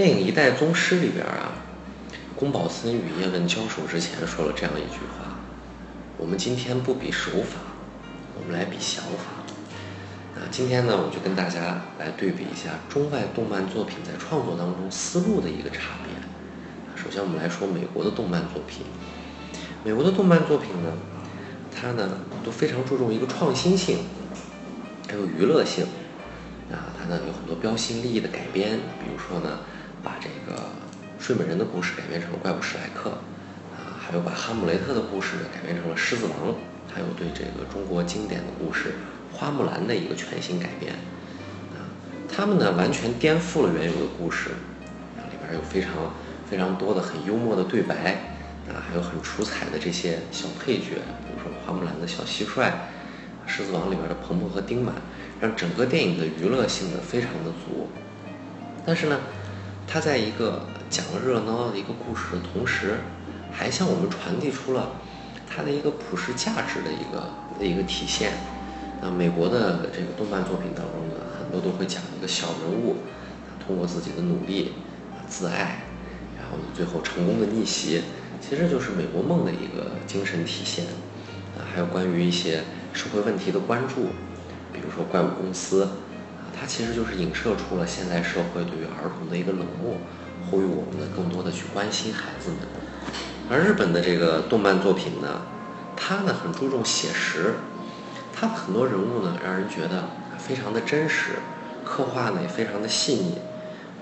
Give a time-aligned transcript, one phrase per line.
[0.00, 1.52] 电影《一代宗师》里边啊，
[2.34, 5.36] 宫保森与叶问交手之前说了这样一句话
[6.16, 7.60] ：“我们今天不比手法，
[8.34, 9.44] 我们来比想法。”
[10.40, 16.14] 啊，今天呢，我就跟大家来对比一下中外动漫作品在创作当中思路的一个差别。
[16.96, 18.86] 首先，我们来说美国的动漫作品。
[19.84, 20.92] 美国的动漫作品呢，
[21.78, 22.08] 它呢
[22.42, 23.98] 都非常注重一个创新性，
[25.06, 25.84] 还有娱乐性。
[26.72, 29.58] 啊，它呢有很多标新立异的改编，比如说呢。
[30.02, 30.62] 把这个
[31.18, 33.10] 睡美人的故事改编成了怪物史莱克，
[33.76, 36.54] 啊，还有把哈姆雷特的故事改编成了狮子王，
[36.92, 38.94] 还有对这个中国经典的故事
[39.32, 40.94] 花木兰的一个全新改编，
[41.74, 41.84] 啊，
[42.28, 44.50] 他们呢完全颠覆了原有的故事，
[45.18, 45.90] 啊，里边有非常
[46.48, 47.94] 非常多的很幽默的对白，
[48.68, 52.72] 啊，还有很出彩的这些小配角，比如说花木兰的小蟋蟀，
[53.46, 54.94] 狮子王里边的鹏鹏和丁满，
[55.40, 57.88] 让整个电影的娱乐性呢非常的足，
[58.86, 59.20] 但是呢。
[59.92, 62.98] 它在一个讲热闹的一个故事的同时，
[63.50, 64.92] 还向我们传递出了
[65.48, 68.34] 它的一个普世价值的一个的一个体现。
[69.02, 72.98] 那美国的这个动漫作品当中呢，很多都会讲一个小人物，
[73.66, 74.74] 通过自己的努力
[75.26, 75.82] 自爱，
[76.38, 78.02] 然后最后成功的逆袭，
[78.40, 80.84] 其实就是美国梦的一个精神体现。
[81.58, 84.10] 啊，还有关于一些社会问题的关注，
[84.72, 85.88] 比如说怪物公司。
[86.58, 89.96] 它其实就是影射出了现在社会对于儿童的一个冷漠，
[90.50, 92.58] 呼吁我们呢更多的去关心孩子们。
[93.48, 95.42] 而日本的这个动漫作品呢，
[95.96, 97.54] 它呢很注重写实，
[98.32, 101.38] 它的很多人物呢让人觉得非常的真实，
[101.84, 103.38] 刻画呢也非常的细腻。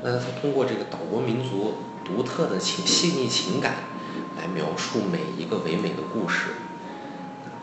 [0.02, 1.74] 那它通过这个岛国民族
[2.04, 3.74] 独特的情细腻情感
[4.36, 6.50] 来描述每一个唯美的故事，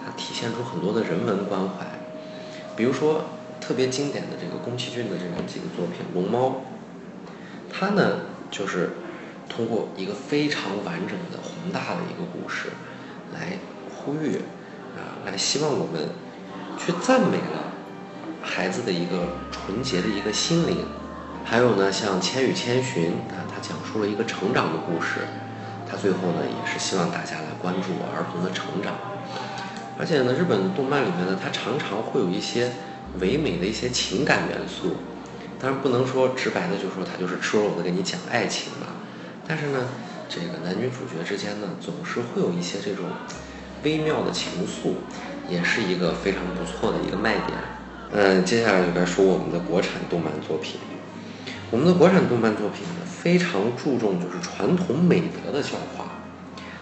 [0.05, 1.86] 它体现出很多的人文关怀，
[2.77, 3.25] 比如说。
[3.66, 6.49] 特别经典的这个宫崎骏的这两几个作品《龙猫》，
[7.73, 8.20] 它呢
[8.52, 8.92] 就是
[9.49, 12.70] 通过一个非常完整的宏大的一个故事，
[13.33, 13.58] 来
[13.89, 14.36] 呼吁
[14.95, 16.09] 啊，来希望我们
[16.77, 17.73] 去赞美了
[18.43, 20.86] 孩子的一个纯洁的一个心灵。
[21.43, 25.21] 还有呢，像《千与千寻》啊，它讲述了一个成长的故事，
[25.89, 28.93] 它最后呢也是希望大家来关注儿童的成长。
[29.97, 32.71] 而且呢，日本的动漫里面呢，它常常会有一些。
[33.20, 34.98] 唯美的一些情感元素，
[35.60, 38.88] 当然不能说直白的就说他就是赤裸裸的给你讲爱情吧，
[39.48, 39.88] 但是呢，
[40.27, 43.05] 这个男女主角之间呢，总是会有一些这种
[43.83, 44.95] 微妙的情愫，
[45.49, 47.58] 也是一个非常不错的一个卖点。
[48.11, 50.80] 嗯，接下来就该说我们的国产动漫作品。
[51.71, 56.20] 我们的国产动漫作品呢，非常注重就是传统美德的教化、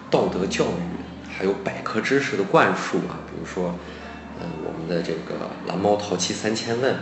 [0.10, 3.76] 道德教育，还有百科知识的灌输啊，比如说。
[4.66, 6.96] 我们的这个蓝猫淘气三千问，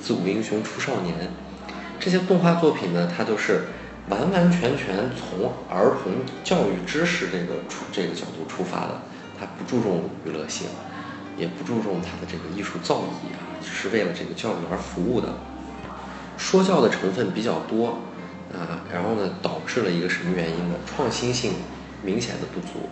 [0.00, 1.14] 自古英雄出少年，
[1.98, 3.64] 这些动画作品呢，它都是
[4.08, 6.12] 完完全全从儿童
[6.42, 9.00] 教育知识这个出这个角度出发的，
[9.38, 10.66] 它不注重娱乐性，
[11.36, 15.28] 也不注重它的这个艺术造诣啊，是为了这个教育而服务的，
[16.36, 17.98] 说教的成分比较多
[18.52, 20.74] 啊，然后呢，导致了一个什么原因呢？
[20.86, 21.52] 创新性
[22.02, 22.88] 明显的不足。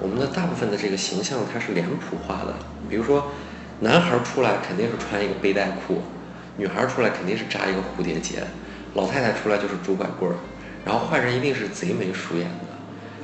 [0.00, 2.54] 我们的大部分的这个形象它是脸谱化的，
[2.88, 3.30] 比如说，
[3.80, 6.02] 男孩出来肯定是穿一个背带裤，
[6.56, 8.42] 女孩出来肯定是扎一个蝴蝶结，
[8.94, 10.36] 老太太出来就是拄拐棍儿，
[10.84, 12.74] 然后坏人一定是贼眉鼠眼的，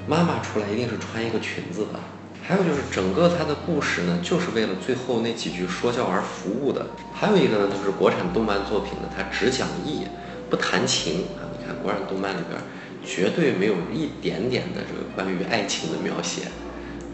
[0.06, 2.00] 妈妈出来一定是穿一个裙子的，
[2.46, 6.86] 还有就是整个它的故事呢，就是为了最后那几句说教而服务的。
[7.12, 10.06] 还有一个呢，就是国产动漫作品呢，它只讲义
[10.48, 12.60] 不谈情啊，你看国产动漫里边。
[13.04, 16.42] 绝对没有一点点的这个关于爱情的描写，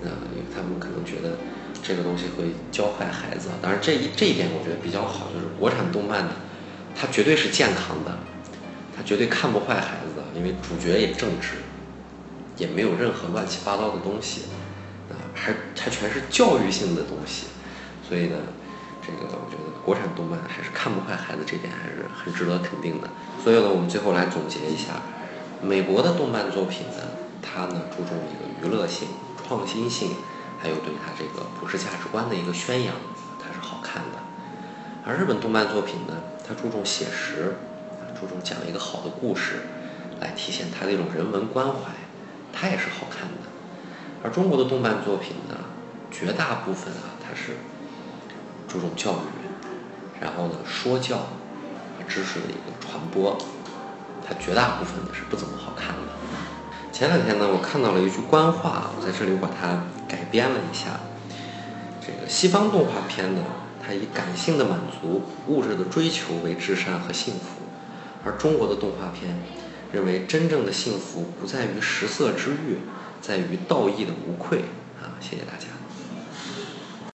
[0.04, 1.38] 啊，因为他们可能觉得
[1.82, 3.48] 这个东西会教坏孩子。
[3.62, 6.32] 当然，这一这一点我觉得比较好，就是国产动漫呢，
[6.94, 8.19] 它绝对是健康的，
[8.97, 11.62] 它绝对看不坏孩子，因为主角也正直，
[12.56, 14.42] 也没有任何乱七八糟的东西，
[15.08, 17.47] 啊，还还全是教育性的东西，
[18.06, 18.36] 所以呢，
[19.00, 23.09] 这个我觉得国产动漫还是看不坏孩子，这点还是很值得肯定的。
[23.42, 25.00] 所以呢，我们最后来总结一下。
[25.62, 27.03] 美国的动漫作品呢，
[27.42, 29.08] 它呢注重一个娱乐性、
[29.47, 30.10] 创新性，
[30.60, 32.94] 还有对它这个普世价值观的一个宣扬，
[33.41, 34.18] 它是好看的。
[35.04, 36.14] 而日本动漫作品呢，
[36.47, 37.56] 它注重写实，
[38.20, 39.62] 注重讲一个好的故事，
[40.20, 41.92] 来体现它的一种人文关怀，
[42.52, 43.48] 它也是好看的。
[44.22, 45.56] 而中国的动漫作品呢，
[46.10, 47.56] 绝大部分啊，它是
[48.68, 51.26] 注重教育，然后呢说教
[52.06, 53.38] 知识的一个传播。
[54.28, 56.02] 它绝大部分呢是不怎么好看的。
[56.92, 60.98] 前两天呢，我看到了一句官话，我在这里把它改编了一下。
[62.00, 63.42] 这个西方动画片呢，
[63.84, 67.60] 它以感性的满足、物质的追求为至善和幸福，
[68.24, 69.36] 而中国的动画片
[69.92, 72.78] 认为真正的幸福不在于食色之欲，
[73.20, 74.60] 在于道义的无愧
[75.02, 75.12] 啊！
[75.20, 75.75] 谢谢大家。